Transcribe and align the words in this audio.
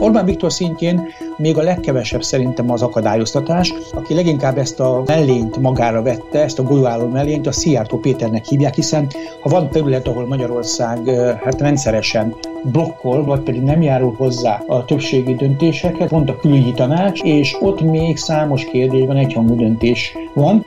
Orbán 0.00 0.24
Viktor 0.24 0.52
szintjén 0.52 1.08
még 1.36 1.58
a 1.58 1.62
legkevesebb 1.62 2.22
szerintem 2.22 2.70
az 2.70 2.82
akadályoztatás, 2.82 3.74
aki 3.94 4.14
leginkább 4.14 4.58
ezt 4.58 4.80
a 4.80 5.02
mellényt 5.06 5.56
magára 5.56 6.02
vette, 6.02 6.42
ezt 6.42 6.58
a 6.58 6.62
golyóálló 6.62 7.08
mellényt 7.08 7.46
a 7.46 7.52
Szijjártó 7.52 7.98
Péternek 7.98 8.44
hívják, 8.44 8.74
hiszen 8.74 9.06
ha 9.40 9.48
van 9.48 9.70
terület, 9.70 10.08
ahol 10.08 10.26
Magyarország 10.26 11.08
hát 11.42 11.60
rendszeresen 11.60 12.34
blokkol, 12.62 13.24
vagy 13.24 13.40
pedig 13.40 13.62
nem 13.62 13.82
járul 13.82 14.14
hozzá 14.16 14.62
a 14.66 14.84
többségi 14.84 15.34
döntésekhez, 15.34 16.08
pont 16.08 16.30
a 16.30 16.36
külügyi 16.36 16.72
tanács, 16.72 17.20
és 17.22 17.56
ott 17.60 17.80
még 17.80 18.16
számos 18.16 18.64
kérdésben 18.64 19.16
egyhangú 19.16 19.56
döntés 19.56 20.14
van. 20.34 20.66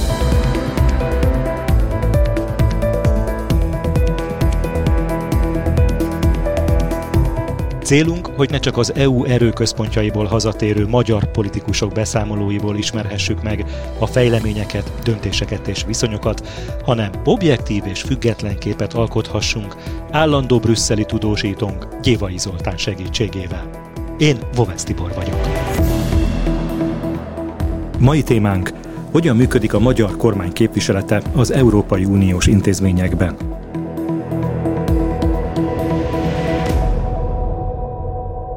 Célunk, 7.91 8.27
hogy 8.35 8.49
ne 8.49 8.59
csak 8.59 8.77
az 8.77 8.93
EU 8.95 9.23
erőközpontjaiból 9.23 10.25
hazatérő 10.25 10.87
magyar 10.87 11.31
politikusok 11.31 11.91
beszámolóiból 11.91 12.77
ismerhessük 12.77 13.43
meg 13.43 13.65
a 13.99 14.05
fejleményeket, 14.05 14.91
döntéseket 15.03 15.67
és 15.67 15.83
viszonyokat, 15.87 16.47
hanem 16.85 17.11
objektív 17.25 17.83
és 17.85 18.01
független 18.01 18.57
képet 18.57 18.93
alkothassunk 18.93 19.75
állandó 20.11 20.59
brüsszeli 20.59 21.05
tudósítónk 21.05 21.87
Gyévai 22.01 22.37
Zoltán 22.37 22.77
segítségével. 22.77 23.69
Én 24.17 24.37
Vovesz 24.55 24.83
Tibor 24.83 25.13
vagyok. 25.15 25.39
Mai 27.99 28.23
témánk 28.23 28.73
hogyan 29.11 29.35
működik 29.35 29.73
a 29.73 29.79
magyar 29.79 30.17
kormány 30.17 30.53
képviselete 30.53 31.21
az 31.35 31.51
Európai 31.51 32.05
Uniós 32.05 32.47
intézményekben. 32.47 33.60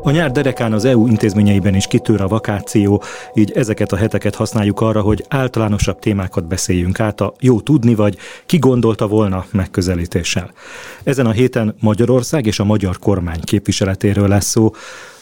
A 0.07 0.11
nyár 0.11 0.31
derekán 0.31 0.73
az 0.73 0.85
EU 0.85 1.07
intézményeiben 1.07 1.75
is 1.75 1.87
kitör 1.87 2.21
a 2.21 2.29
vakáció, 2.29 3.03
így 3.35 3.53
ezeket 3.53 3.93
a 3.93 3.97
heteket 3.97 4.35
használjuk 4.35 4.81
arra, 4.81 5.01
hogy 5.01 5.25
általánosabb 5.29 5.99
témákat 5.99 6.47
beszéljünk 6.47 7.01
át 7.01 7.21
a 7.21 7.35
jó 7.41 7.61
tudni 7.61 7.95
vagy 7.95 8.17
ki 8.47 8.59
gondolta 8.59 9.07
volna 9.07 9.45
megközelítéssel. 9.51 10.51
Ezen 11.05 11.27
a 11.27 11.31
héten 11.31 11.75
Magyarország 11.81 12.47
és 12.47 12.59
a 12.59 12.65
magyar 12.65 12.99
kormány 12.99 13.41
képviseletéről 13.41 14.29
lesz 14.29 14.47
szó. 14.47 14.71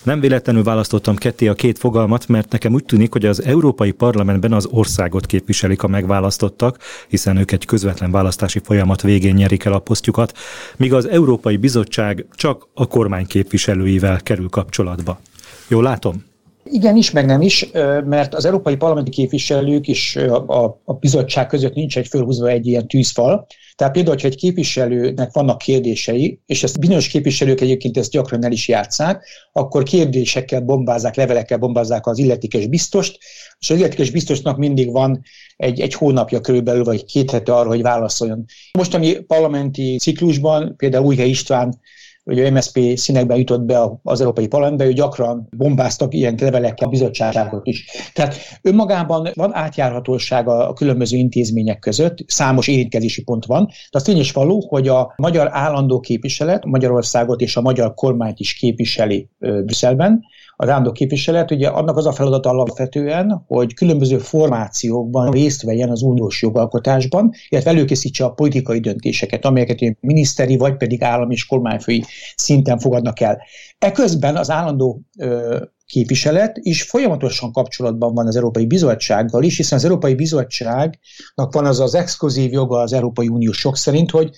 Nem 0.03 0.21
véletlenül 0.21 0.63
választottam 0.63 1.17
ketté 1.17 1.49
a 1.49 1.55
két 1.55 1.79
fogalmat, 1.79 2.29
mert 2.29 2.51
nekem 2.51 2.73
úgy 2.73 2.85
tűnik, 2.85 3.13
hogy 3.13 3.27
az 3.27 3.43
Európai 3.43 3.91
Parlamentben 3.91 4.53
az 4.53 4.67
országot 4.71 5.27
képviselik 5.27 5.83
a 5.83 5.89
megválasztottak, 5.89 6.79
hiszen 7.09 7.37
ők 7.37 7.53
egy 7.53 7.65
közvetlen 7.65 8.11
választási 8.11 8.61
folyamat 8.65 9.03
végén 9.03 9.35
nyerik 9.35 9.65
el 9.65 9.73
a 9.73 9.79
posztjukat, 9.79 10.39
míg 10.77 10.93
az 10.93 11.09
Európai 11.09 11.57
Bizottság 11.57 12.27
csak 12.35 12.69
a 12.75 12.87
kormány 12.87 13.27
képviselőivel 13.27 14.21
kerül 14.23 14.49
kapcsolatba. 14.49 15.21
Jól 15.69 15.83
látom? 15.83 16.32
Igen 16.65 16.97
is, 16.97 17.11
meg 17.11 17.27
nem 17.27 17.41
is, 17.41 17.71
mert 18.05 18.35
az 18.35 18.45
európai 18.45 18.77
parlamenti 18.77 19.11
képviselők 19.11 19.89
és 19.89 20.17
a, 20.17 20.65
a, 20.65 20.81
a 20.85 20.93
bizottság 20.93 21.47
között 21.47 21.75
nincs 21.75 21.99
egy 21.99 22.07
fölhúzva 22.07 22.49
egy 22.49 22.67
ilyen 22.67 22.87
tűzfal, 22.87 23.47
tehát 23.77 23.93
például, 23.93 24.15
hogyha 24.15 24.29
egy 24.29 24.37
képviselőnek 24.37 25.33
vannak 25.33 25.59
kérdései, 25.59 26.41
és 26.47 26.63
ezt 26.63 26.81
bizonyos 26.81 27.09
képviselők 27.09 27.61
egyébként 27.61 27.97
ezt 27.97 28.11
gyakran 28.11 28.45
el 28.45 28.53
is 28.53 28.69
játszák, 28.69 29.27
akkor 29.53 29.83
kérdésekkel 29.83 30.61
bombázzák, 30.61 31.15
levelekkel 31.15 31.59
bombázzák 31.59 32.07
az 32.07 32.19
illetékes 32.19 32.67
biztost, 32.67 33.19
és 33.59 33.71
az 33.71 33.77
illetékes 33.79 34.11
biztosnak 34.11 34.57
mindig 34.57 34.93
van 34.93 35.23
egy, 35.57 35.81
egy 35.81 35.95
hónapja 35.95 36.41
körülbelül, 36.41 36.85
vagy 36.85 37.05
két 37.05 37.31
hete 37.31 37.55
arra, 37.55 37.69
hogy 37.69 37.83
válaszoljon. 37.83 38.45
Most, 38.73 38.95
ami 38.95 39.13
parlamenti 39.13 39.97
ciklusban, 39.99 40.77
például 40.77 41.05
Újhely 41.05 41.29
István 41.29 41.81
hogy 42.25 42.41
a 42.41 42.51
MSZP 42.51 42.97
színekben 42.97 43.39
jutott 43.39 43.61
be 43.61 43.79
az 44.03 44.21
Európai 44.21 44.47
Parlamentbe, 44.47 44.85
ő 44.85 44.93
gyakran 44.93 45.49
bombáztak 45.57 46.15
ilyen 46.15 46.35
levelekkel 46.41 46.87
a 46.87 46.91
bizottságot 46.91 47.67
is. 47.67 47.87
Tehát 48.15 48.37
önmagában 48.63 49.29
van 49.35 49.55
átjárhatósága 49.55 50.69
a 50.69 50.73
különböző 50.73 51.17
intézmények 51.17 51.79
között, 51.79 52.19
számos 52.27 52.69
érintkezési 52.69 53.23
pont 53.23 53.47
van, 53.47 53.67
de 53.67 53.73
az 53.91 54.03
tény 54.03 54.19
is 54.19 54.33
való, 54.33 54.67
hogy 54.69 54.89
a 54.89 55.13
magyar 55.17 55.49
állandó 55.51 56.01
képviselet 56.01 56.65
Magyarországot 56.65 57.41
és 57.41 57.57
a 57.57 57.61
magyar 57.61 57.95
kormányt 57.95 58.41
is 58.41 58.55
képviseli 58.55 59.29
Brüsszelben, 59.39 60.25
az 60.63 60.69
állandó 60.69 60.93
képviselet, 60.93 61.51
ugye 61.51 61.69
annak 61.69 61.97
az 61.97 62.07
a 62.07 62.13
feladat 62.13 62.47
alapvetően, 62.47 63.45
hogy 63.47 63.75
különböző 63.75 64.19
formációkban 64.19 65.31
részt 65.31 65.63
vegyen 65.63 65.91
az 65.91 66.03
uniós 66.03 66.43
jogalkotásban, 66.43 67.33
illetve 67.49 67.71
előkészítse 67.71 68.25
a 68.25 68.31
politikai 68.31 68.81
döntéseket, 68.81 69.45
amelyeket 69.45 69.97
miniszteri 70.01 70.57
vagy 70.57 70.77
pedig 70.77 71.03
állam 71.03 71.31
és 71.31 71.47
kormányfői 71.47 72.05
szinten 72.37 72.79
fogadnak 72.79 73.21
el. 73.21 73.43
Eközben 73.79 74.37
az 74.37 74.51
állandó 74.51 75.01
ö, 75.19 75.63
képviselet 75.87 76.59
is 76.61 76.83
folyamatosan 76.83 77.53
kapcsolatban 77.53 78.15
van 78.15 78.27
az 78.27 78.37
Európai 78.37 78.67
Bizottsággal 78.67 79.43
is, 79.43 79.57
hiszen 79.57 79.79
az 79.79 79.85
Európai 79.85 80.15
Bizottságnak 80.15 81.53
van 81.53 81.67
az 81.67 81.81
az 81.81 81.95
exkluzív 81.95 82.53
joga 82.53 82.79
az 82.79 82.93
Európai 82.93 83.29
Unió 83.29 83.53
sok 83.53 83.77
szerint, 83.77 84.11
hogy 84.11 84.31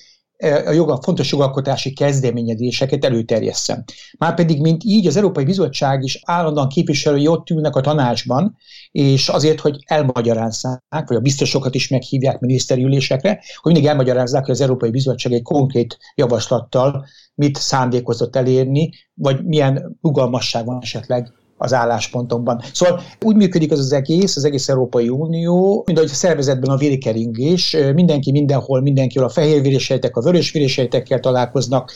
a 0.66 0.70
joga, 0.70 0.98
fontos 1.02 1.32
jogalkotási 1.32 1.92
kezdeményezéseket 1.92 3.04
előterjesszen. 3.04 3.84
Márpedig, 4.18 4.60
mint 4.60 4.84
így, 4.84 5.06
az 5.06 5.16
Európai 5.16 5.44
Bizottság 5.44 6.02
is 6.02 6.20
állandóan 6.24 6.68
képviselői 6.68 7.26
ott 7.26 7.50
ülnek 7.50 7.76
a 7.76 7.80
tanácsban, 7.80 8.56
és 8.90 9.28
azért, 9.28 9.60
hogy 9.60 9.76
elmagyarázzák, 9.86 11.04
vagy 11.06 11.16
a 11.16 11.20
biztosokat 11.20 11.74
is 11.74 11.88
meghívják 11.88 12.40
miniszteri 12.40 12.82
ülésekre, 12.82 13.40
hogy 13.62 13.72
mindig 13.72 13.90
elmagyarázzák, 13.90 14.44
hogy 14.44 14.54
az 14.54 14.60
Európai 14.60 14.90
Bizottság 14.90 15.32
egy 15.32 15.42
konkrét 15.42 15.98
javaslattal 16.14 17.06
mit 17.34 17.56
szándékozott 17.56 18.36
elérni, 18.36 18.90
vagy 19.14 19.44
milyen 19.44 19.98
rugalmasság 20.02 20.64
van 20.64 20.78
esetleg 20.82 21.32
az 21.56 21.72
álláspontokban. 21.72 22.60
Szóval 22.72 23.00
úgy 23.22 23.36
működik 23.36 23.72
az 23.72 23.78
az 23.78 23.92
egész, 23.92 24.36
az 24.36 24.44
egész 24.44 24.68
Európai 24.68 25.08
Unió, 25.08 25.82
mint 25.86 25.98
ahogy 25.98 26.10
a 26.10 26.14
szervezetben 26.14 26.70
a 26.70 26.76
vérkeringés, 26.76 27.76
mindenki 27.94 28.30
mindenhol, 28.30 28.80
mindenki 28.80 29.18
a 29.18 29.28
fehér 29.28 29.62
vérésejtek, 29.62 30.16
a 30.16 30.20
vörös 30.20 30.50
vérésejtekkel 30.50 31.20
találkoznak, 31.20 31.92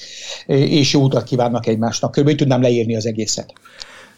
és 0.47 0.92
jó 0.92 1.02
utat 1.02 1.24
kívánnak 1.24 1.66
egymásnak. 1.66 2.10
Körülbelül 2.10 2.41
tudnám 2.41 2.62
leírni 2.62 2.97
az 2.97 3.06
egészet. 3.06 3.52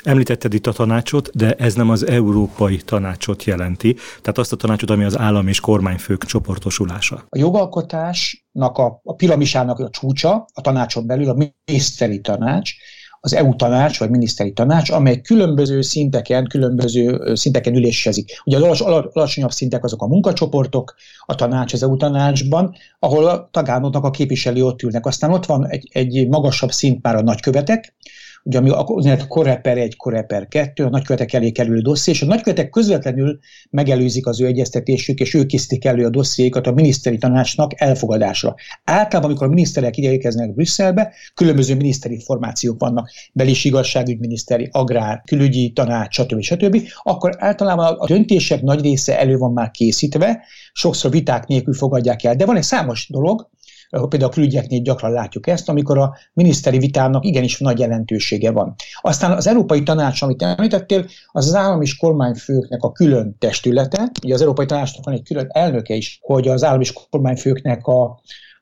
Említetted 0.02 0.54
itt 0.54 0.66
a 0.66 0.72
tanácsot, 0.72 1.30
de 1.34 1.52
ez 1.52 1.74
nem 1.74 1.90
az 1.90 2.06
európai 2.06 2.76
tanácsot 2.76 3.44
jelenti, 3.44 3.94
tehát 3.94 4.38
azt 4.38 4.52
a 4.52 4.56
tanácsot, 4.56 4.90
ami 4.90 5.04
az 5.04 5.18
állam 5.18 5.48
és 5.48 5.60
kormányfők 5.60 6.24
csoportosulása. 6.24 7.24
A 7.28 7.38
jogalkotásnak 7.38 8.78
a, 8.78 9.00
a 9.04 9.14
piramisának 9.14 9.78
a 9.78 9.90
csúcsa, 9.90 10.46
a 10.54 10.60
tanácson 10.60 11.06
belül 11.06 11.28
a 11.28 11.50
miniszteri 11.66 12.20
tanács, 12.20 12.72
az 13.20 13.34
EU 13.34 13.56
tanács, 13.56 13.98
vagy 13.98 14.10
miniszteri 14.10 14.52
tanács, 14.52 14.90
amely 14.90 15.20
különböző 15.20 15.80
szinteken, 15.80 16.46
különböző 16.46 17.34
szinteken 17.34 17.74
ülésezik. 17.74 18.40
Ugye 18.44 18.68
az 18.68 18.80
alacsonyabb 18.80 19.50
szintek 19.50 19.84
azok 19.84 20.02
a 20.02 20.06
munkacsoportok, 20.06 20.94
a 21.26 21.34
tanács 21.34 21.72
az 21.72 21.82
EU 21.82 21.96
tanácsban, 21.96 22.74
ahol 22.98 23.26
a 23.26 23.48
tagállamoknak 23.50 24.04
a 24.04 24.10
képviselői 24.10 24.62
ott 24.62 24.82
ülnek. 24.82 25.06
Aztán 25.06 25.32
ott 25.32 25.46
van 25.46 25.68
egy, 25.68 25.88
egy 25.92 26.28
magasabb 26.28 26.72
szint 26.72 27.02
már 27.02 27.16
a 27.16 27.22
nagykövetek, 27.22 27.94
ugye 28.42 28.58
ami 28.58 28.70
a 28.70 28.84
Koreper 29.28 29.78
1, 29.78 29.96
Koreper 29.96 30.48
2, 30.48 30.84
a 30.84 30.88
nagykövetek 30.88 31.32
elé 31.32 31.50
kerülő 31.50 31.80
dosszé, 31.80 32.10
és 32.10 32.22
a 32.22 32.26
nagykövetek 32.26 32.70
közvetlenül 32.70 33.38
megelőzik 33.70 34.26
az 34.26 34.40
ő 34.40 34.46
egyeztetésük, 34.46 35.20
és 35.20 35.34
ők 35.34 35.46
készítik 35.46 35.84
elő 35.84 36.04
a 36.04 36.10
dossziékat 36.10 36.66
a 36.66 36.72
miniszteri 36.72 37.18
tanácsnak 37.18 37.80
elfogadásra. 37.80 38.54
Általában, 38.84 39.30
amikor 39.30 39.46
a 39.46 39.50
miniszterek 39.50 39.96
ide 39.96 40.10
érkeznek 40.10 40.54
Brüsszelbe, 40.54 41.12
különböző 41.34 41.74
miniszteri 41.74 42.20
formációk 42.24 42.80
vannak, 42.80 43.10
belis 43.32 43.64
igazságügyminiszteri, 43.64 44.68
agrár, 44.72 45.22
külügyi 45.26 45.72
tanács, 45.72 46.14
stb. 46.14 46.40
stb., 46.40 46.82
akkor 47.02 47.34
általában 47.38 47.96
a 47.98 48.06
döntések 48.06 48.62
nagy 48.62 48.80
része 48.80 49.18
elő 49.18 49.36
van 49.36 49.52
már 49.52 49.70
készítve, 49.70 50.44
sokszor 50.72 51.10
viták 51.10 51.46
nélkül 51.46 51.74
fogadják 51.74 52.24
el. 52.24 52.34
De 52.34 52.44
van 52.44 52.56
egy 52.56 52.62
számos 52.62 53.08
dolog, 53.10 53.48
például 53.90 54.30
a 54.30 54.34
külügyeknél 54.34 54.80
gyakran 54.80 55.12
látjuk 55.12 55.46
ezt, 55.46 55.68
amikor 55.68 55.98
a 55.98 56.16
miniszteri 56.32 56.78
vitának 56.78 57.24
igenis 57.24 57.58
nagy 57.58 57.78
jelentősége 57.78 58.50
van. 58.50 58.74
Aztán 59.00 59.32
az 59.32 59.46
Európai 59.46 59.82
Tanács, 59.82 60.22
amit 60.22 60.42
említettél, 60.42 61.04
az 61.26 61.46
az 61.46 61.54
állam 61.54 61.82
és 61.82 61.96
kormányfőknek 61.96 62.82
a 62.82 62.92
külön 62.92 63.36
testülete. 63.38 64.10
Ugye 64.24 64.34
az 64.34 64.40
Európai 64.40 64.66
Tanácsnak 64.66 65.04
van 65.04 65.14
egy 65.14 65.22
külön 65.22 65.46
elnöke 65.48 65.94
is, 65.94 66.18
hogy 66.22 66.48
az 66.48 66.64
állam 66.64 66.80
és 66.80 66.92
kormányfőknek 67.10 67.86
a, 67.86 68.02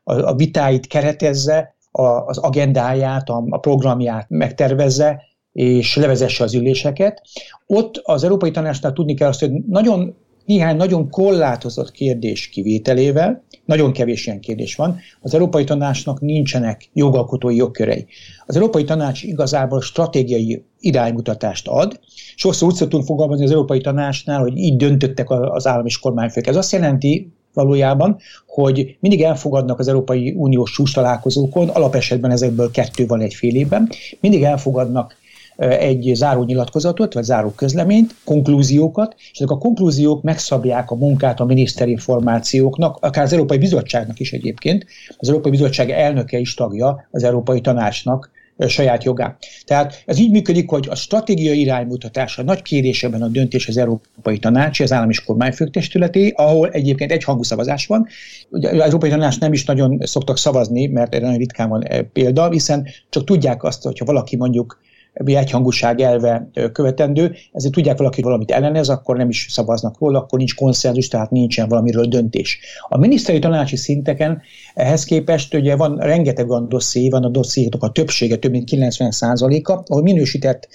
a, 0.03 0.15
a 0.15 0.35
vitáit 0.35 0.87
keretezze, 0.87 1.77
a, 1.91 2.03
az 2.03 2.39
agendáját, 2.39 3.29
a, 3.29 3.45
a 3.49 3.59
programját 3.59 4.29
megtervezze, 4.29 5.23
és 5.53 5.97
levezesse 5.97 6.45
az 6.45 6.55
üléseket. 6.55 7.23
Ott 7.67 8.01
az 8.03 8.25
Európai 8.25 8.51
Tanácsnál 8.51 8.93
tudni 8.93 9.15
kell 9.15 9.29
azt, 9.29 9.41
hogy 9.41 9.53
nagyon 9.53 10.17
néhány 10.49 10.77
nagyon 10.77 11.11
korlátozott 11.11 11.91
kérdés 11.91 12.49
kivételével, 12.49 13.43
nagyon 13.65 13.93
kevés 13.93 14.27
ilyen 14.27 14.41
kérdés 14.41 14.75
van, 14.75 14.99
az 15.21 15.35
Európai 15.35 15.65
Tanácsnak 15.65 16.21
nincsenek 16.21 16.89
jogalkotói 16.93 17.57
jogkörei. 17.57 18.07
Az 18.47 18.55
Európai 18.55 18.85
Tanács 18.85 19.23
igazából 19.23 19.81
stratégiai 19.81 20.65
iránymutatást 20.81 21.69
ad. 21.69 22.01
Sokszor 22.37 22.69
úgy 22.69 22.75
szoktunk 22.75 23.05
fogalmazni 23.05 23.45
az 23.45 23.51
Európai 23.51 23.81
Tanácsnál, 23.81 24.41
hogy 24.41 24.57
így 24.57 24.77
döntöttek 24.77 25.31
az 25.31 25.67
állam 25.67 25.87
és 25.87 25.99
kormányfők. 25.99 26.47
Ez 26.47 26.57
azt 26.57 26.73
jelenti, 26.73 27.33
valójában, 27.55 28.17
hogy 28.47 28.97
mindig 29.01 29.23
elfogadnak 29.23 29.79
az 29.79 29.89
Európai 29.89 30.35
Uniós 30.37 30.71
csúcs 30.71 30.95
találkozókon, 30.95 31.69
alapesetben 31.69 32.31
ezekből 32.31 32.71
kettő 32.71 33.07
van 33.07 33.21
egy 33.21 33.35
fél 33.35 33.55
évben, 33.55 33.89
mindig 34.21 34.43
elfogadnak 34.43 35.17
egy 35.59 36.11
záró 36.15 36.45
nyilatkozatot, 36.45 37.15
vagy 37.15 37.23
záró 37.23 37.51
közleményt, 37.51 38.15
konklúziókat, 38.25 39.15
és 39.17 39.39
ezek 39.39 39.51
a 39.51 39.59
konklúziók 39.59 40.23
megszabják 40.23 40.91
a 40.91 40.95
munkát 40.95 41.41
a 41.41 41.45
miniszteri 41.45 41.97
formációknak, 41.97 42.97
akár 43.01 43.25
az 43.25 43.33
Európai 43.33 43.59
Bizottságnak 43.59 44.21
is 44.21 44.33
egyébként. 44.33 44.87
Az 45.17 45.29
Európai 45.29 45.51
Bizottság 45.51 45.91
elnöke 45.91 46.39
is 46.39 46.55
tagja 46.55 47.09
az 47.11 47.23
Európai 47.23 47.61
Tanácsnak, 47.61 48.31
saját 48.67 49.05
jogán. 49.05 49.37
Tehát 49.65 50.03
ez 50.07 50.19
így 50.19 50.31
működik, 50.31 50.71
hogy 50.71 50.87
a 50.91 50.95
stratégiai 50.95 51.61
iránymutatása 51.61 52.43
nagy 52.43 52.63
kérésében 52.63 53.23
a 53.23 53.29
döntés 53.29 53.69
az 53.69 53.77
Európai 53.77 54.39
Tanács, 54.39 54.81
az 54.81 54.93
állam 54.93 55.11
és 55.11 55.25
kormányfők 55.25 55.71
testületé, 55.71 56.33
ahol 56.37 56.69
egyébként 56.69 57.13
egy 57.13 57.25
hangú 57.25 57.43
szavazás 57.43 57.87
van. 57.87 58.07
Ugye 58.51 58.69
az 58.69 58.81
Európai 58.81 59.11
Tanács 59.11 59.41
nem 59.41 59.53
is 59.53 59.65
nagyon 59.65 59.99
szoktak 60.03 60.39
szavazni, 60.39 60.87
mert 60.87 61.15
erre 61.15 61.25
nagyon 61.25 61.39
ritkán 61.39 61.69
van 61.69 61.85
példa, 62.13 62.51
hiszen 62.51 62.87
csak 63.09 63.25
tudják 63.25 63.63
azt, 63.63 63.83
hogyha 63.83 64.05
valaki 64.05 64.37
mondjuk 64.37 64.81
egyhangúság 65.25 66.01
elve 66.01 66.51
követendő, 66.73 67.35
ezért 67.53 67.73
tudják 67.73 67.99
valaki 67.99 68.23
valamit 68.23 68.51
ellenez, 68.51 68.89
akkor 68.89 69.17
nem 69.17 69.29
is 69.29 69.47
szavaznak 69.51 69.99
róla, 69.99 70.19
akkor 70.19 70.39
nincs 70.39 70.55
konszenzus, 70.55 71.09
tehát 71.09 71.31
nincsen 71.31 71.69
valamiről 71.69 72.05
döntés. 72.05 72.59
A 72.89 72.99
miniszteri 72.99 73.39
tanácsi 73.39 73.77
szinteken 73.77 74.43
ehhez 74.75 75.05
képest 75.05 75.55
ugye 75.55 75.77
van 75.77 75.97
rengeteg 75.97 76.51
olyan 76.51 76.69
dosszé, 76.69 77.09
van 77.09 77.25
a 77.25 77.29
dossziétok 77.29 77.83
a 77.83 77.91
többsége, 77.91 78.37
több 78.37 78.51
mint 78.51 78.69
90%-a, 78.73 79.73
ahol 79.73 80.03
minősített 80.03 80.69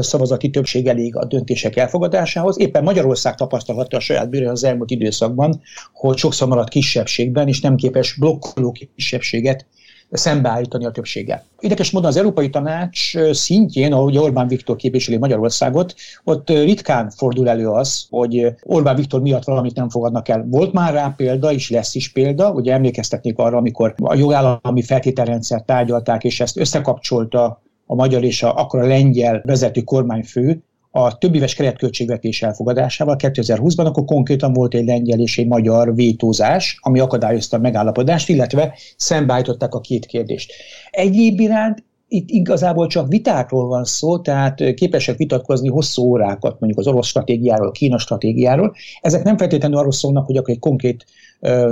szavazati 0.00 0.50
többség 0.50 0.86
elég 0.86 1.16
a 1.16 1.24
döntések 1.24 1.76
elfogadásához. 1.76 2.60
Éppen 2.60 2.82
Magyarország 2.82 3.34
tapasztalhatta 3.34 3.96
a 3.96 4.00
saját 4.00 4.30
bőrön 4.30 4.48
az 4.48 4.64
elmúlt 4.64 4.90
időszakban, 4.90 5.60
hogy 5.92 6.16
sokszor 6.16 6.48
maradt 6.48 6.68
kisebbségben, 6.68 7.48
és 7.48 7.60
nem 7.60 7.76
képes 7.76 8.16
blokkoló 8.18 8.72
kisebbséget 8.96 9.66
szembeállítani 10.12 10.84
a 10.84 10.90
többséggel. 10.90 11.44
Érdekes 11.60 11.90
módon 11.90 12.08
az 12.08 12.16
Európai 12.16 12.50
Tanács 12.50 13.12
szintjén, 13.30 13.92
ahogy 13.92 14.18
Orbán 14.18 14.48
Viktor 14.48 14.76
képviseli 14.76 15.16
Magyarországot, 15.16 15.94
ott 16.24 16.48
ritkán 16.48 17.10
fordul 17.10 17.48
elő 17.48 17.68
az, 17.68 18.06
hogy 18.10 18.54
Orbán 18.62 18.96
Viktor 18.96 19.20
miatt 19.20 19.44
valamit 19.44 19.74
nem 19.74 19.88
fogadnak 19.88 20.28
el. 20.28 20.46
Volt 20.48 20.72
már 20.72 20.92
rá 20.92 21.14
példa, 21.16 21.52
és 21.52 21.70
lesz 21.70 21.94
is 21.94 22.12
példa, 22.12 22.50
ugye 22.50 22.72
emlékeztetnék 22.72 23.38
arra, 23.38 23.56
amikor 23.56 23.94
a 24.02 24.14
jogállami 24.14 24.82
feltételrendszer 24.82 25.62
tárgyalták, 25.62 26.24
és 26.24 26.40
ezt 26.40 26.58
összekapcsolta 26.58 27.62
a 27.86 27.94
magyar 27.94 28.24
és 28.24 28.42
a, 28.42 28.54
akkor 28.54 28.80
a 28.80 28.86
lengyel 28.86 29.42
vezető 29.44 29.80
kormányfő, 29.80 30.62
a 30.94 31.18
több 31.18 31.34
éves 31.34 31.54
keretköltségvetés 31.54 32.42
elfogadásával 32.42 33.16
2020-ban, 33.18 33.84
akkor 33.84 34.04
konkrétan 34.04 34.52
volt 34.52 34.74
egy 34.74 34.86
lengyel 34.86 35.18
és 35.18 35.38
egy 35.38 35.46
magyar 35.46 35.94
vétózás, 35.94 36.78
ami 36.80 37.00
akadályozta 37.00 37.56
a 37.56 37.60
megállapodást, 37.60 38.28
illetve 38.28 38.74
szembeállították 38.96 39.74
a 39.74 39.80
két 39.80 40.06
kérdést. 40.06 40.52
Egyéb 40.90 41.40
iránt 41.40 41.84
itt 42.08 42.30
igazából 42.30 42.86
csak 42.86 43.08
vitákról 43.08 43.66
van 43.66 43.84
szó, 43.84 44.18
tehát 44.18 44.74
képesek 44.74 45.16
vitatkozni 45.16 45.68
hosszú 45.68 46.02
órákat 46.02 46.60
mondjuk 46.60 46.80
az 46.80 46.86
orosz 46.86 47.06
stratégiáról, 47.06 47.68
a 47.68 47.70
Kína 47.70 47.98
stratégiáról. 47.98 48.74
Ezek 49.00 49.22
nem 49.22 49.36
feltétlenül 49.36 49.78
arról 49.78 49.92
szólnak, 49.92 50.26
hogy 50.26 50.36
akkor 50.36 50.54
egy 50.54 50.60
konkrét 50.60 51.04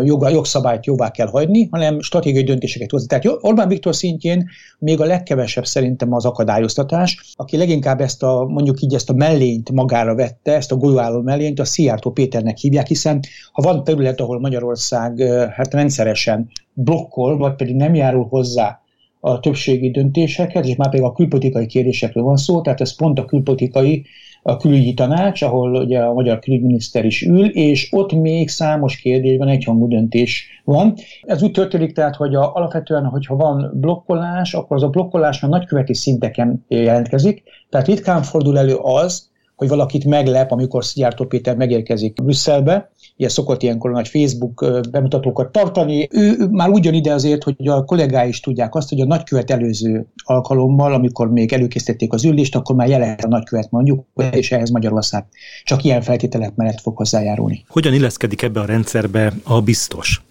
joga, 0.04 0.28
jogszabályt 0.28 0.86
jóvá 0.86 1.10
kell 1.10 1.26
hagyni, 1.26 1.68
hanem 1.70 2.00
stratégiai 2.00 2.44
döntéseket 2.44 2.90
hozni. 2.90 3.06
Tehát 3.06 3.38
Orbán 3.40 3.68
Viktor 3.68 3.94
szintjén 3.94 4.48
még 4.78 5.00
a 5.00 5.04
legkevesebb 5.04 5.64
szerintem 5.64 6.12
az 6.12 6.24
akadályoztatás, 6.24 7.34
aki 7.36 7.56
leginkább 7.56 8.00
ezt 8.00 8.22
a, 8.22 8.44
mondjuk 8.48 8.80
így 8.80 8.94
ezt 8.94 9.10
a 9.10 9.14
mellényt 9.14 9.70
magára 9.70 10.14
vette, 10.14 10.54
ezt 10.54 10.72
a 10.72 10.76
golyóálló 10.76 11.20
mellényt, 11.20 11.60
a 11.60 11.64
Szijjártó 11.64 12.10
Péternek 12.10 12.56
hívják, 12.56 12.86
hiszen 12.86 13.20
ha 13.52 13.62
van 13.62 13.84
terület, 13.84 14.20
ahol 14.20 14.40
Magyarország 14.40 15.22
hát 15.52 15.74
rendszeresen 15.74 16.48
blokkol, 16.72 17.36
vagy 17.36 17.54
pedig 17.54 17.74
nem 17.74 17.94
járul 17.94 18.26
hozzá 18.28 18.80
a 19.20 19.40
többségi 19.40 19.90
döntéseket, 19.90 20.66
és 20.66 20.76
már 20.76 20.90
pedig 20.90 21.04
a 21.04 21.12
külpolitikai 21.12 21.66
kérdésekről 21.66 22.24
van 22.24 22.36
szó, 22.36 22.60
tehát 22.60 22.80
ez 22.80 22.96
pont 22.96 23.18
a 23.18 23.24
külpolitikai 23.24 24.06
a 24.42 24.56
külügyi 24.56 24.94
tanács, 24.94 25.42
ahol 25.42 25.74
ugye 25.74 26.00
a 26.00 26.12
magyar 26.12 26.38
külügyminiszter 26.38 27.04
is 27.04 27.22
ül, 27.22 27.46
és 27.46 27.88
ott 27.92 28.12
még 28.12 28.48
számos 28.48 28.96
kérdésben 28.96 29.48
egyhangú 29.48 29.88
döntés 29.88 30.48
van. 30.64 30.94
Ez 31.22 31.42
úgy 31.42 31.50
történik 31.50 31.92
tehát, 31.92 32.16
hogy 32.16 32.34
a, 32.34 32.54
alapvetően, 32.54 33.04
hogyha 33.04 33.36
van 33.36 33.70
blokkolás, 33.74 34.54
akkor 34.54 34.76
az 34.76 34.82
a 34.82 34.88
blokkolás 34.88 35.40
már 35.40 35.50
nagyköveti 35.50 35.94
szinteken 35.94 36.64
jelentkezik, 36.68 37.42
tehát 37.70 37.86
ritkán 37.86 38.22
fordul 38.22 38.58
elő 38.58 38.74
az, 38.74 39.28
hogy 39.56 39.68
valakit 39.68 40.04
meglep, 40.04 40.50
amikor 40.50 40.84
Szijjártó 40.84 41.24
Péter 41.24 41.56
megérkezik 41.56 42.22
Brüsszelbe, 42.22 42.90
ilyen 43.20 43.32
szokott 43.32 43.62
ilyenkor 43.62 43.90
nagy 43.90 44.08
Facebook 44.08 44.64
bemutatókat 44.90 45.52
tartani. 45.52 46.08
Ő 46.10 46.48
már 46.50 46.68
úgy 46.68 46.84
jön 46.84 46.94
ide 46.94 47.12
azért, 47.12 47.42
hogy 47.42 47.68
a 47.68 47.84
kollégái 47.84 48.28
is 48.28 48.40
tudják 48.40 48.74
azt, 48.74 48.88
hogy 48.88 49.00
a 49.00 49.04
nagykövet 49.04 49.50
előző 49.50 50.06
alkalommal, 50.24 50.92
amikor 50.92 51.30
még 51.30 51.52
előkészítették 51.52 52.12
az 52.12 52.24
ülést, 52.24 52.56
akkor 52.56 52.76
már 52.76 52.88
jelent 52.88 53.22
a 53.24 53.28
nagykövet 53.28 53.70
mondjuk, 53.70 54.06
és 54.32 54.52
ehhez 54.52 54.70
Magyarország 54.70 55.24
csak 55.64 55.84
ilyen 55.84 56.02
feltételek 56.02 56.54
mellett 56.54 56.80
fog 56.80 56.96
hozzájárulni. 56.96 57.64
Hogyan 57.68 57.94
illeszkedik 57.94 58.42
ebbe 58.42 58.60
a 58.60 58.64
rendszerbe 58.64 59.32
a 59.44 59.60
biztos? 59.60 60.22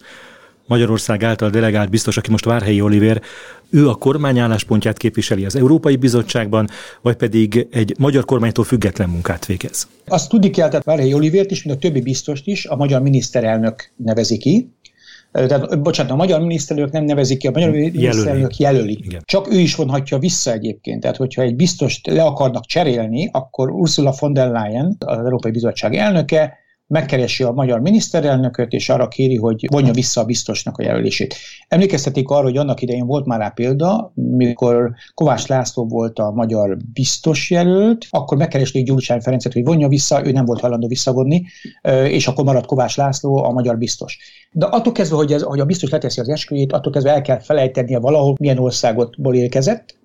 Magyarország 0.69 1.24
által 1.24 1.50
delegált 1.50 1.89
biztos, 1.89 2.18
aki 2.18 2.31
most 2.31 2.45
Várhelyi 2.45 2.81
Oliver, 2.81 3.21
ő 3.69 3.89
a 3.89 3.95
kormány 3.95 4.39
álláspontját 4.39 4.98
képviseli 4.98 5.45
az 5.45 5.56
Európai 5.56 5.95
Bizottságban, 5.95 6.68
vagy 7.01 7.16
pedig 7.16 7.68
egy 7.71 7.95
magyar 7.98 8.25
kormánytól 8.25 8.63
független 8.63 9.10
munkát 9.10 9.45
végez? 9.45 9.88
Azt 10.07 10.30
tudni 10.30 10.50
kell, 10.50 10.69
tehát 10.69 10.86
Várhelyi 10.86 11.13
Olivért 11.13 11.51
is, 11.51 11.63
mint 11.63 11.77
a 11.77 11.80
többi 11.80 12.01
biztost 12.01 12.48
is, 12.48 12.66
a 12.66 12.75
magyar 12.75 13.01
miniszterelnök 13.01 13.92
nevezi 13.95 14.38
ki, 14.38 14.74
tehát, 15.31 15.81
bocsánat, 15.81 16.12
a 16.12 16.16
magyar 16.16 16.42
miniszterelnök 16.42 16.94
nem 16.94 17.04
nevezik 17.04 17.38
ki, 17.38 17.48
a 17.48 17.51
magyar 17.51 17.75
jelöli. 17.75 17.92
miniszterelnök 17.92 18.57
jelöli. 18.57 18.98
Igen. 19.04 19.22
Csak 19.25 19.54
ő 19.54 19.60
is 19.60 19.75
vonhatja 19.75 20.18
vissza 20.18 20.51
egyébként. 20.51 21.01
Tehát, 21.01 21.18
hogyha 21.18 21.42
egy 21.42 21.56
biztost 21.56 22.07
le 22.07 22.24
akarnak 22.24 22.65
cserélni, 22.65 23.30
akkor 23.31 23.69
Ursula 23.69 24.13
von 24.19 24.33
der 24.33 24.51
Leyen, 24.51 24.95
az 25.00 25.18
Európai 25.18 25.51
Bizottság 25.51 25.95
elnöke, 25.95 26.57
megkeresi 26.89 27.44
a 27.44 27.51
magyar 27.51 27.80
miniszterelnököt, 27.80 28.71
és 28.71 28.89
arra 28.89 29.07
kéri, 29.07 29.36
hogy 29.36 29.68
vonja 29.71 29.94
vissza 29.94 30.21
a 30.21 30.25
biztosnak 30.25 30.77
a 30.77 30.83
jelölését. 30.83 31.36
Emlékeztetik 31.68 32.30
arra, 32.30 32.44
hogy 32.44 32.57
annak 32.57 32.81
idején 32.81 33.06
volt 33.06 33.25
már 33.25 33.39
rá 33.39 33.50
példa, 33.50 34.12
mikor 34.13 34.94
Kovács 35.13 35.47
László 35.47 35.88
volt 35.88 36.19
a 36.19 36.31
magyar 36.31 36.77
biztos 36.94 37.51
jelölt, 37.51 38.07
akkor 38.09 38.38
megkeresték 38.38 38.86
Gyurcsány 38.86 39.21
Ferencet, 39.21 39.53
hogy 39.53 39.65
vonja 39.65 39.88
vissza, 39.88 40.25
ő 40.25 40.31
nem 40.31 40.45
volt 40.45 40.59
hajlandó 40.59 40.88
visszavonni, 40.88 41.45
és 42.03 42.27
akkor 42.27 42.43
maradt 42.43 42.65
Kovács 42.65 42.98
László 42.98 43.43
a 43.43 43.51
magyar 43.51 43.77
biztos. 43.77 44.17
De 44.51 44.65
attól 44.65 44.93
kezdve, 44.93 45.15
hogy, 45.15 45.34
ez, 45.34 45.41
hogy 45.41 45.60
a 45.60 45.65
biztos 45.65 45.89
leteszi 45.89 46.19
az 46.19 46.29
esküjét, 46.29 46.72
attól 46.72 46.91
kezdve 46.91 47.13
el 47.13 47.22
kell 47.22 47.39
felejtenie 47.39 48.00
valahol, 48.00 48.36
milyen 48.39 48.58
országotból 48.58 49.36
érkezett, 49.36 49.98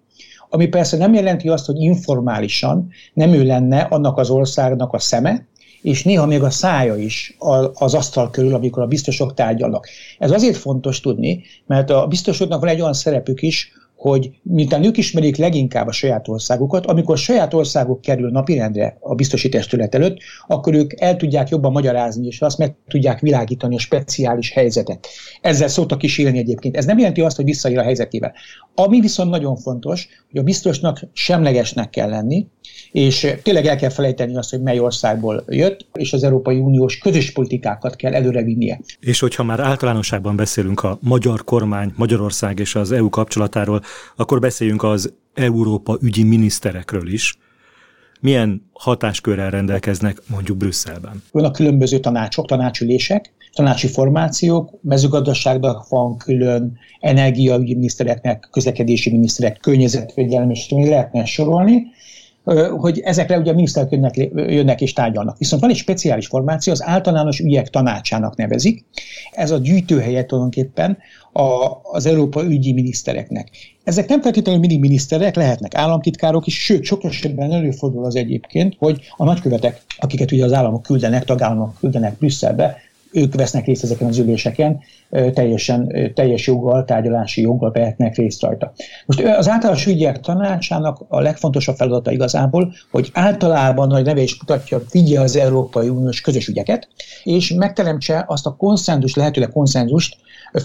ami 0.49 0.67
persze 0.67 0.97
nem 0.97 1.15
jelenti 1.15 1.49
azt, 1.49 1.67
hogy 1.67 1.81
informálisan 1.81 2.89
nem 3.13 3.33
ő 3.33 3.45
lenne 3.45 3.81
annak 3.81 4.19
az 4.19 4.31
országnak 4.31 4.93
a 4.93 4.99
szeme, 4.99 5.47
és 5.85 6.05
néha 6.05 6.27
még 6.27 6.43
a 6.43 6.51
szája 6.51 6.97
is 6.97 7.37
az 7.75 7.95
asztal 7.95 8.31
körül, 8.31 8.55
amikor 8.55 8.83
a 8.83 8.87
biztosok 8.87 9.35
tárgyalnak. 9.35 9.89
Ez 10.19 10.31
azért 10.31 10.57
fontos 10.57 11.01
tudni, 11.01 11.43
mert 11.67 11.91
a 11.91 12.07
biztosoknak 12.07 12.61
van 12.61 12.69
egy 12.69 12.81
olyan 12.81 12.93
szerepük 12.93 13.43
is, 13.43 13.73
hogy 14.05 14.31
miután 14.43 14.85
ők 14.85 14.97
ismerik 14.97 15.37
leginkább 15.37 15.87
a 15.87 15.93
saját 15.93 16.29
országukat, 16.29 16.87
amikor 16.87 17.15
a 17.15 17.19
saját 17.19 17.55
országuk 17.55 18.01
kerül 18.01 18.31
napirendre 18.31 18.97
a 19.01 19.15
biztosi 19.15 19.49
testület 19.49 19.95
előtt, 19.95 20.19
akkor 20.47 20.75
ők 20.75 21.01
el 21.01 21.17
tudják 21.17 21.49
jobban 21.49 21.73
magyarázni, 21.73 22.27
és 22.27 22.41
azt 22.41 22.59
meg 22.59 22.77
tudják 22.89 23.21
világítani 23.21 23.75
a 23.75 23.79
speciális 23.79 24.51
helyzetet. 24.51 25.07
Ezzel 25.41 25.69
szoktak 25.69 26.03
is 26.03 26.19
élni 26.19 26.39
egyébként. 26.39 26.77
Ez 26.77 26.85
nem 26.85 26.99
jelenti 26.99 27.21
azt, 27.21 27.37
hogy 27.37 27.45
visszaél 27.45 27.79
a 27.79 27.83
helyzetével. 27.83 28.33
Ami 28.75 29.01
viszont 29.01 29.31
nagyon 29.31 29.57
fontos, 29.57 30.09
hogy 30.31 30.41
a 30.41 30.43
biztosnak 30.43 31.01
semlegesnek 31.13 31.91
kell 31.91 32.09
lenni, 32.09 32.47
és 32.93 33.27
tényleg 33.43 33.67
el 33.67 33.77
kell 33.77 33.91
felejteni 33.91 34.37
azt, 34.37 34.51
hogy 34.51 34.63
mely 34.63 34.79
országból 34.79 35.45
jött, 35.49 35.87
és 35.93 36.13
az 36.13 36.23
Európai 36.25 36.59
Uniós 36.59 36.99
közös 36.99 37.33
politikákat 37.33 37.97
kell 37.97 38.15
előrevinnie. 38.15 38.81
És 39.01 39.21
hogyha 39.21 39.43
már 39.43 39.61
általánosságban 39.61 40.37
beszélünk 40.37 40.83
a 40.83 40.99
magyar 41.01 41.45
kormány, 41.45 41.93
Magyarország 41.97 42.59
és 42.59 42.75
az 42.75 42.93
EU 42.93 43.09
kapcsolatáról, 43.09 43.83
akkor 44.17 44.41
beszéljünk 44.41 44.83
az 44.83 45.13
Európa 45.35 45.99
ügyi 46.01 46.23
miniszterekről 46.23 47.09
is. 47.09 47.39
Milyen 48.21 48.71
hatáskörrel 48.73 49.51
rendelkeznek 49.51 50.23
mondjuk 50.27 50.57
Brüsszelben? 50.57 51.23
Vannak 51.31 51.53
különböző 51.53 51.99
tanácsok, 51.99 52.47
tanácsülések, 52.47 53.33
tanácsi 53.53 53.87
formációk, 53.87 54.71
mezőgazdaságban 54.83 55.85
van 55.89 56.17
külön, 56.17 56.79
energiaügyi 57.01 57.75
minisztereknek, 57.75 58.49
közlekedési 58.51 59.11
miniszterek, 59.11 59.59
környezetvédelmi, 59.61 60.53
és 60.53 60.69
lehetne 60.71 61.25
sorolni, 61.25 61.83
hogy 62.77 62.99
ezekre 62.99 63.39
ugye 63.39 63.51
a 63.51 63.55
miniszterek 63.55 63.91
jönnek, 63.91 64.17
jönnek 64.35 64.81
és 64.81 64.93
tárgyalnak. 64.93 65.39
Viszont 65.39 65.63
van 65.63 65.71
egy 65.71 65.77
speciális 65.77 66.27
formáció, 66.27 66.73
az 66.73 66.83
általános 66.83 67.41
ügyek 67.41 67.71
tanácsának 67.71 68.37
nevezik. 68.37 68.85
Ez 69.31 69.51
a 69.51 69.59
gyűjtőhelye 69.59 70.25
tulajdonképpen 70.25 70.99
a, 71.33 71.67
az 71.83 72.07
Európa 72.07 72.45
ügyi 72.45 72.73
minisztereknek. 72.73 73.49
Ezek 73.85 74.09
nem 74.09 74.21
feltétlenül 74.23 74.61
mindig 74.61 74.81
miniszterek, 74.81 75.35
lehetnek 75.35 75.75
államtitkárok 75.75 76.47
is, 76.47 76.65
sőt, 76.65 76.85
sok 76.85 77.05
esetben 77.05 77.53
előfordul 77.53 78.05
az 78.05 78.17
egyébként, 78.17 78.75
hogy 78.79 79.01
a 79.17 79.25
nagykövetek, 79.25 79.83
akiket 79.99 80.33
ugye 80.33 80.45
az 80.45 80.53
államok 80.53 80.83
küldenek, 80.83 81.25
tagállamok 81.25 81.75
küldenek 81.81 82.19
Brüsszelbe, 82.19 82.77
ők 83.15 83.35
vesznek 83.35 83.65
részt 83.65 83.83
ezeken 83.83 84.09
az 84.09 84.19
üléseken, 84.19 84.81
teljesen, 85.11 86.13
teljes 86.15 86.47
joggal, 86.47 86.85
tárgyalási 86.85 87.41
joggal 87.41 87.71
vehetnek 87.71 88.17
részt 88.17 88.43
rajta. 88.43 88.73
Most 89.07 89.23
az 89.23 89.49
általános 89.49 89.87
ügyek 89.87 90.21
tanácsának 90.21 91.05
a 91.09 91.21
legfontosabb 91.21 91.77
feladata 91.77 92.11
igazából, 92.11 92.73
hogy 92.91 93.11
általában 93.13 93.89
nagy 93.89 94.05
neve 94.05 94.21
is 94.21 94.39
mutatja, 94.41 94.81
vigye 94.91 95.21
az 95.21 95.37
Európai 95.37 95.89
Uniós 95.89 96.21
közös 96.21 96.49
ügyeket, 96.49 96.89
és 97.23 97.53
megteremtse 97.53 98.25
azt 98.29 98.47
a 98.47 98.57
konszenzus, 98.57 99.15
lehetőleg 99.15 99.51
konszenzust, 99.51 100.17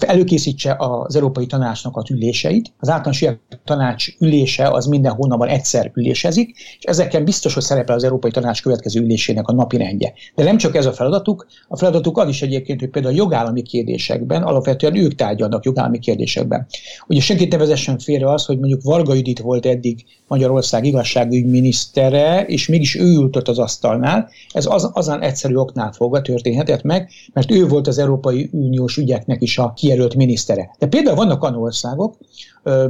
előkészítse 0.06 0.76
az 0.78 1.14
Európai 1.16 1.46
Tanácsnak 1.46 1.96
az 1.96 2.10
üléseit. 2.10 2.72
Az 2.78 2.88
általános 2.88 3.20
ügyek 3.20 3.40
tanács 3.64 4.06
ülése 4.18 4.68
az 4.68 4.86
minden 4.86 5.12
hónapban 5.12 5.48
egyszer 5.48 5.90
ülésezik, 5.94 6.56
és 6.78 6.84
ezeken 6.84 7.24
biztos, 7.24 7.54
hogy 7.54 7.62
szerepel 7.62 7.96
az 7.96 8.04
Európai 8.04 8.30
Tanács 8.30 8.62
következő 8.62 9.00
ülésének 9.00 9.48
a 9.48 9.52
napi 9.52 9.76
rendje. 9.76 10.12
De 10.34 10.44
nem 10.44 10.56
csak 10.56 10.76
ez 10.76 10.86
a 10.86 10.92
feladatuk, 10.92 11.46
a 11.68 11.76
feladatuk 11.76 12.18
az 12.18 12.28
is 12.28 12.39
egyébként, 12.42 12.80
hogy 12.80 12.88
például 12.88 13.14
a 13.14 13.16
jogállami 13.16 13.62
kérdésekben, 13.62 14.42
alapvetően 14.42 14.96
ők 14.96 15.14
tárgyalnak 15.14 15.64
jogállami 15.64 15.98
kérdésekben. 15.98 16.66
Ugye 17.06 17.20
senkit 17.20 17.52
ne 17.52 17.58
vezessen 17.58 17.98
félre 17.98 18.30
az, 18.30 18.44
hogy 18.44 18.58
mondjuk 18.58 18.82
Varga 18.82 19.14
Judit 19.14 19.38
volt 19.38 19.66
eddig 19.66 20.04
Magyarország 20.26 20.84
igazságügyminisztere, 20.84 22.44
és 22.44 22.68
mégis 22.68 22.94
ő 22.94 23.04
ült 23.04 23.36
ott 23.36 23.48
az 23.48 23.58
asztalnál. 23.58 24.28
Ez 24.52 24.66
az, 24.66 24.90
azon 24.92 25.20
egyszerű 25.22 25.54
oknál 25.54 25.92
fogva 25.92 26.22
történhetett 26.22 26.82
meg, 26.82 27.10
mert 27.32 27.50
ő 27.50 27.66
volt 27.66 27.86
az 27.86 27.98
Európai 27.98 28.48
Uniós 28.52 28.96
ügyeknek 28.96 29.42
is 29.42 29.58
a 29.58 29.72
kijelölt 29.76 30.14
minisztere. 30.14 30.70
De 30.78 30.86
például 30.86 31.16
vannak 31.16 31.42
olyan 31.42 31.56
országok, 31.56 32.16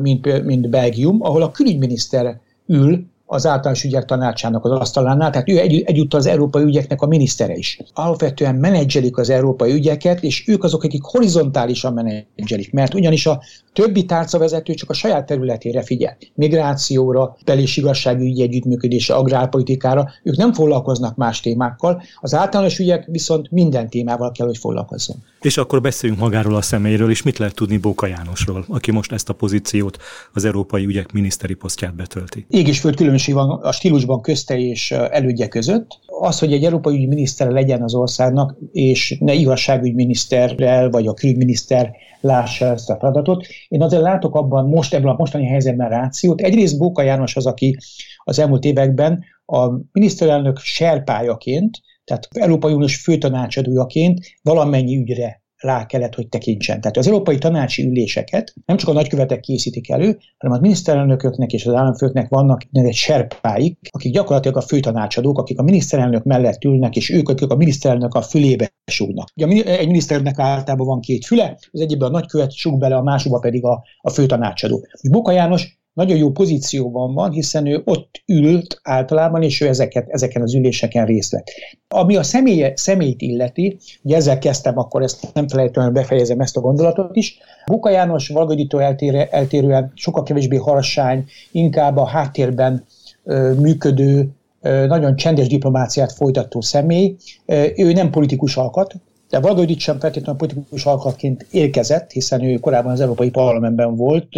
mint, 0.00 0.44
mint 0.44 0.70
Belgium, 0.70 1.22
ahol 1.22 1.42
a 1.42 1.50
külügyminiszter 1.50 2.40
ül 2.66 3.04
az 3.32 3.46
általános 3.46 3.84
ügyek 3.84 4.04
tanácsának 4.04 4.64
az 4.64 4.70
asztalánál, 4.70 5.30
tehát 5.30 5.48
ő 5.48 5.58
egy, 5.58 5.82
egyúttal 5.86 6.20
az 6.20 6.26
európai 6.26 6.62
ügyeknek 6.62 7.02
a 7.02 7.06
minisztere 7.06 7.54
is. 7.54 7.80
Alapvetően 7.92 8.54
menedzselik 8.54 9.16
az 9.16 9.30
európai 9.30 9.72
ügyeket, 9.72 10.22
és 10.22 10.48
ők 10.48 10.64
azok, 10.64 10.84
akik 10.84 11.02
horizontálisan 11.02 11.92
menedzselik, 11.92 12.72
mert 12.72 12.94
ugyanis 12.94 13.26
a 13.26 13.40
többi 13.72 14.04
tárcavezető 14.04 14.74
csak 14.74 14.90
a 14.90 14.92
saját 14.92 15.26
területére 15.26 15.82
figyel. 15.82 16.16
Migrációra, 16.34 17.36
bel- 17.44 17.58
és 17.60 17.76
igazságügyi 17.76 18.42
együttműködésre, 18.42 19.14
agrárpolitikára, 19.14 20.10
ők 20.22 20.36
nem 20.36 20.52
foglalkoznak 20.52 21.16
más 21.16 21.40
témákkal, 21.40 22.02
az 22.20 22.34
általános 22.34 22.78
ügyek 22.78 23.04
viszont 23.06 23.50
minden 23.50 23.88
témával 23.88 24.30
kell, 24.30 24.46
hogy 24.46 24.58
foglalkozzon. 24.58 25.16
És 25.40 25.56
akkor 25.56 25.80
beszéljünk 25.80 26.20
magáról 26.20 26.54
a 26.54 26.62
személyről, 26.62 27.10
és 27.10 27.22
mit 27.22 27.38
lehet 27.38 27.54
tudni 27.54 27.76
Bóka 27.76 28.06
Jánosról, 28.06 28.64
aki 28.68 28.90
most 28.90 29.12
ezt 29.12 29.28
a 29.28 29.32
pozíciót, 29.32 29.98
az 30.32 30.44
európai 30.44 30.84
ügyek 30.84 31.12
miniszteri 31.12 31.54
posztját 31.54 31.94
betölti? 31.94 32.46
Ég 32.48 32.68
és 32.68 32.80
föld 32.80 32.96
különbség 32.96 33.34
van 33.34 33.50
a 33.50 33.72
stílusban 33.72 34.20
közte 34.20 34.58
és 34.58 34.90
elődje 34.90 35.48
között. 35.48 35.98
Az, 36.20 36.38
hogy 36.38 36.52
egy 36.52 36.64
európai 36.64 36.94
ügyi 36.94 37.06
miniszter 37.06 37.50
legyen 37.50 37.82
az 37.82 37.94
országnak, 37.94 38.56
és 38.72 39.16
ne 39.20 39.32
igazságügyminiszterrel 39.32 40.90
vagy 40.90 41.06
a 41.06 41.14
külügyminiszter 41.14 41.90
lássa 42.20 42.66
ezt 42.66 42.90
a 42.90 42.96
feladatot. 42.96 43.46
Én 43.68 43.82
azért 43.82 44.02
látok 44.02 44.34
abban 44.34 44.68
most 44.68 44.94
ebben 44.94 45.10
a 45.10 45.16
mostani 45.18 45.46
helyzetben 45.46 45.88
rációt. 45.88 46.40
Egyrészt 46.40 46.78
Bóka 46.78 47.02
János 47.02 47.36
az, 47.36 47.46
aki 47.46 47.76
az 48.24 48.38
elmúlt 48.38 48.64
években 48.64 49.24
a 49.46 49.68
miniszterelnök 49.92 50.58
serpájaként, 50.58 51.80
tehát 52.10 52.28
Európai 52.30 52.72
Uniós 52.72 52.96
főtanácsadójaként 52.96 54.18
valamennyi 54.42 54.96
ügyre 54.96 55.42
rá 55.56 55.86
kellett, 55.86 56.14
hogy 56.14 56.28
tekintsen. 56.28 56.80
Tehát 56.80 56.96
az 56.96 57.06
európai 57.06 57.38
tanácsi 57.38 57.86
üléseket 57.86 58.54
nem 58.66 58.76
csak 58.76 58.88
a 58.88 58.92
nagykövetek 58.92 59.40
készítik 59.40 59.90
elő, 59.90 60.18
hanem 60.38 60.56
a 60.56 60.60
miniszterelnököknek 60.60 61.52
és 61.52 61.66
az 61.66 61.74
államfőknek 61.74 62.28
vannak 62.28 62.62
egy 62.72 62.94
serpáik, 62.94 63.78
akik 63.90 64.12
gyakorlatilag 64.12 64.56
a 64.56 64.60
főtanácsadók, 64.60 65.38
akik 65.38 65.58
a 65.58 65.62
miniszterelnök 65.62 66.24
mellett 66.24 66.64
ülnek, 66.64 66.96
és 66.96 67.10
ők, 67.10 67.28
akik 67.28 67.50
a 67.50 67.56
miniszterelnök 67.56 68.14
a 68.14 68.22
fülébe 68.22 68.72
súgnak. 68.84 69.28
Ugye 69.34 69.78
egy 69.78 69.86
miniszterelnöknek 69.86 70.46
általában 70.46 70.86
van 70.86 71.00
két 71.00 71.24
füle, 71.24 71.58
az 71.70 71.80
egyikben 71.80 72.08
a 72.08 72.12
nagykövet 72.12 72.52
súg 72.52 72.78
bele, 72.78 72.96
a 72.96 73.02
másikba 73.02 73.38
pedig 73.38 73.64
a, 73.64 73.84
a 74.00 74.10
főtanácsadó. 74.10 74.86
Boka 75.10 75.32
János 75.32 75.79
nagyon 75.92 76.16
jó 76.16 76.30
pozícióban 76.30 77.14
van, 77.14 77.30
hiszen 77.30 77.66
ő 77.66 77.82
ott 77.84 78.22
ült 78.26 78.80
általában, 78.82 79.42
és 79.42 79.60
ő 79.60 79.66
ezeket, 79.66 80.08
ezeken 80.08 80.42
az 80.42 80.54
üléseken 80.54 81.06
részt 81.06 81.32
vett. 81.32 81.46
Ami 81.88 82.16
a 82.16 82.22
személye, 82.22 82.72
személyt 82.76 83.20
illeti, 83.20 83.78
ugye 84.02 84.16
ezzel 84.16 84.38
kezdtem, 84.38 84.78
akkor 84.78 85.02
ezt 85.02 85.34
nem 85.34 85.48
felejtően 85.48 85.92
befejezem 85.92 86.40
ezt 86.40 86.56
a 86.56 86.60
gondolatot 86.60 87.16
is. 87.16 87.38
Buka 87.66 87.90
János 87.90 88.28
Valgaditó 88.28 88.78
eltérő, 88.78 89.18
eltérően 89.18 89.92
sokkal 89.94 90.22
kevésbé 90.22 90.56
harsány, 90.56 91.24
inkább 91.52 91.96
a 91.96 92.06
háttérben 92.06 92.84
ö, 93.24 93.52
működő, 93.54 94.28
ö, 94.60 94.86
nagyon 94.86 95.16
csendes 95.16 95.46
diplomáciát 95.46 96.12
folytató 96.12 96.60
személy. 96.60 97.16
Ö, 97.46 97.66
ő 97.76 97.92
nem 97.92 98.10
politikus 98.10 98.56
alkat, 98.56 98.94
de 99.30 99.40
Valgaudit 99.40 99.78
sem 99.78 99.98
feltétlenül 99.98 100.40
politikus 100.40 100.86
alkatként 100.86 101.46
érkezett, 101.50 102.10
hiszen 102.10 102.44
ő 102.44 102.58
korábban 102.58 102.92
az 102.92 103.00
Európai 103.00 103.30
Parlamentben 103.30 103.96
volt, 103.96 104.28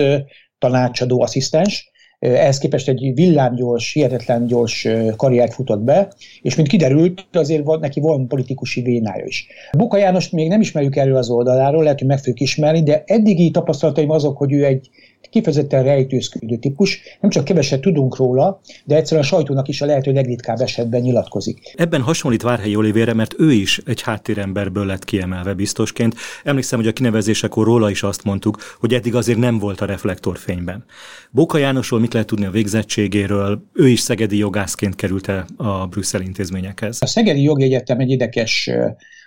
tanácsadó 0.62 1.22
asszisztens, 1.22 1.90
ehhez 2.18 2.58
képest 2.58 2.88
egy 2.88 3.10
villámgyors, 3.14 3.92
hihetetlen 3.92 4.46
gyors 4.46 4.88
karriert 5.16 5.54
futott 5.54 5.80
be, 5.80 6.12
és 6.42 6.54
mint 6.54 6.68
kiderült, 6.68 7.26
azért 7.32 7.64
volt, 7.64 7.80
neki 7.80 8.00
van 8.00 8.28
politikusi 8.28 8.82
vénája 8.82 9.24
is. 9.24 9.46
Buka 9.78 9.96
Jánost 9.96 10.32
még 10.32 10.48
nem 10.48 10.60
ismerjük 10.60 10.96
erről 10.96 11.16
az 11.16 11.30
oldaláról, 11.30 11.82
lehet, 11.82 11.98
hogy 11.98 12.08
meg 12.08 12.18
fogjuk 12.18 12.40
ismerni, 12.40 12.82
de 12.82 13.02
eddigi 13.06 13.50
tapasztalataim 13.50 14.10
azok, 14.10 14.36
hogy 14.36 14.52
ő 14.52 14.64
egy 14.64 14.88
kifejezetten 15.32 15.82
rejtőzködő 15.82 16.56
típus, 16.56 17.00
nem 17.20 17.30
csak 17.30 17.44
keveset 17.44 17.80
tudunk 17.80 18.16
róla, 18.16 18.60
de 18.84 18.96
egyszerűen 18.96 19.22
a 19.22 19.26
sajtónak 19.26 19.68
is 19.68 19.82
a 19.82 19.86
lehető 19.86 20.12
legritkább 20.12 20.60
esetben 20.60 21.00
nyilatkozik. 21.00 21.74
Ebben 21.76 22.00
hasonlít 22.00 22.42
Várhelyi 22.42 22.76
Olivére, 22.76 23.14
mert 23.14 23.34
ő 23.38 23.52
is 23.52 23.80
egy 23.86 24.02
háttéremberből 24.02 24.86
lett 24.86 25.04
kiemelve 25.04 25.54
biztosként. 25.54 26.14
Emlékszem, 26.44 26.78
hogy 26.78 26.88
a 26.88 26.92
kinevezésekor 26.92 27.66
róla 27.66 27.90
is 27.90 28.02
azt 28.02 28.24
mondtuk, 28.24 28.76
hogy 28.78 28.94
eddig 28.94 29.14
azért 29.14 29.38
nem 29.38 29.58
volt 29.58 29.80
a 29.80 29.84
reflektorfényben. 29.84 30.84
Boka 31.30 31.58
Jánosról 31.58 32.00
mit 32.00 32.12
lehet 32.12 32.28
tudni 32.28 32.44
a 32.44 32.50
végzettségéről? 32.50 33.62
Ő 33.72 33.88
is 33.88 34.00
szegedi 34.00 34.36
jogászként 34.36 34.94
került 34.94 35.28
el 35.28 35.46
a 35.56 35.86
brüsszel 35.86 36.20
intézményekhez. 36.20 36.98
A 37.00 37.06
Szegedi 37.06 37.42
Jogi 37.42 37.64
Egyetem 37.64 37.98
egy 37.98 38.10
érdekes, 38.10 38.70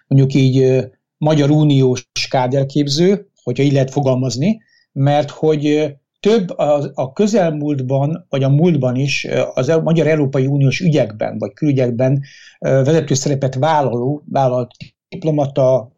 mondjuk 0.07 0.33
így 0.33 0.85
Magyar 1.17 1.49
Uniós 1.49 2.07
káderképző, 2.29 3.29
hogyha 3.43 3.63
így 3.63 3.73
lehet 3.73 3.91
fogalmazni, 3.91 4.61
mert 4.95 5.29
hogy 5.29 5.95
több 6.19 6.57
a, 6.57 6.91
a 6.93 7.13
közelmúltban, 7.13 8.25
vagy 8.29 8.43
a 8.43 8.49
múltban 8.49 8.95
is 8.95 9.27
az 9.53 9.69
a 9.69 9.81
Magyar 9.81 10.07
Európai 10.07 10.45
Uniós 10.45 10.79
ügyekben, 10.79 11.37
vagy 11.37 11.53
külügyekben 11.53 12.21
vezető 12.59 13.13
szerepet 13.13 13.55
vállaló, 13.55 14.23
vállalt 14.25 14.71
diplomata, 15.09 15.91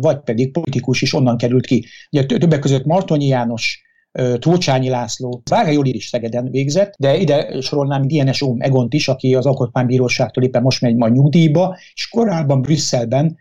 vagy 0.00 0.18
pedig 0.18 0.52
politikus 0.52 1.02
is 1.02 1.14
onnan 1.14 1.36
került 1.36 1.66
ki. 1.66 1.86
Ugye 2.10 2.24
többek 2.26 2.58
között 2.58 2.84
Martonyi 2.84 3.26
János, 3.26 3.82
Tócsányi 4.38 4.88
László, 4.88 5.42
Várhely 5.50 5.76
Oli 5.76 5.94
is 5.94 6.06
Szegeden 6.06 6.50
végzett, 6.50 6.94
de 6.98 7.16
ide 7.16 7.60
sorolnám 7.60 8.06
DNS 8.06 8.42
Óm 8.42 8.60
Egont 8.60 8.94
is, 8.94 9.08
aki 9.08 9.34
az 9.34 9.46
Alkotmánybíróságtól 9.46 10.44
éppen 10.44 10.62
most 10.62 10.80
megy 10.80 10.96
majd 10.96 11.12
nyugdíjba, 11.12 11.76
és 11.94 12.08
korábban 12.08 12.62
Brüsszelben 12.62 13.36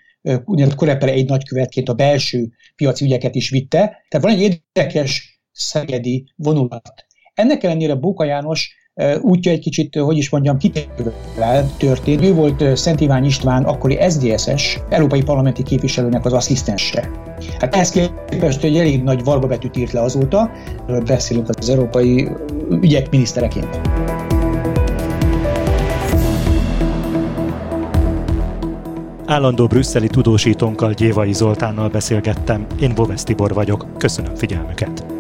úgynevezett 0.46 0.78
Korepere 0.78 1.12
egy 1.12 1.30
nagykövetként 1.30 1.90
a 1.90 1.94
belső 1.94 2.50
piaci 2.76 3.06
ügyeket 3.06 3.36
is 3.36 3.50
vitte. 3.50 3.78
Tehát 3.80 4.26
van 4.26 4.32
egy 4.32 4.42
érdekes 4.42 5.42
szegedi 5.52 6.32
vonulat. 6.36 7.06
Ennek 7.34 7.64
ellenére 7.64 7.96
Bóka 7.96 8.24
János 8.24 8.76
útja 9.22 9.52
egy 9.52 9.60
kicsit, 9.60 9.96
hogy 9.96 10.18
is 10.18 10.30
mondjam, 10.30 10.58
kitérővel 10.58 11.72
történt. 11.78 12.22
Ő 12.22 12.34
volt 12.34 12.78
Szent 12.78 13.02
Iván 13.02 13.24
István, 13.24 13.64
akkori 13.64 13.98
SZDSZ-es, 14.10 14.80
európai 14.90 15.24
parlamenti 15.24 15.64
képviselőnek 15.64 16.26
az 16.26 16.34
asszisztense. 16.34 17.10
Hát 17.60 17.76
ehhez 17.76 17.92
képest 18.30 18.62
hogy 18.62 18.78
elég 18.78 19.04
nagy 19.04 19.24
vargabetűt 19.24 19.78
írt 19.78 19.92
le 19.92 20.02
azóta, 20.02 20.52
beszélünk 21.06 21.50
az 21.50 21.70
európai 21.70 22.30
ügyek 22.70 23.10
minisztereként. 23.10 23.80
Állandó 29.34 29.68
brüsszeli 29.68 30.08
tudósítónkkal 30.08 30.94
Gyévai 30.94 31.34
Zoltánnal 31.34 31.90
beszélgettem, 31.90 32.66
én 32.80 32.96
Boves 32.96 33.24
Tibor 33.24 33.54
vagyok, 33.54 33.88
köszönöm 33.98 34.36
figyelmüket. 34.36 35.13